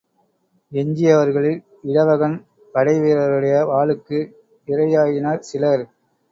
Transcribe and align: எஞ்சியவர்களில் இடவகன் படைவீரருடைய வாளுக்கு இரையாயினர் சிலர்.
எஞ்சியவர்களில் 0.71 1.59
இடவகன் 1.83 2.35
படைவீரருடைய 2.75 3.55
வாளுக்கு 3.71 4.19
இரையாயினர் 4.67 5.47
சிலர். 5.51 5.83